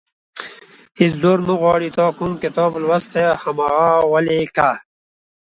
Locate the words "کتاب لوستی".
2.43-3.25